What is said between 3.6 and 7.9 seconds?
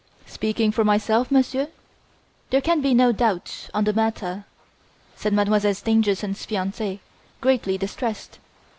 on the matter," said Mademoiselle Stangerson's fiance, greatly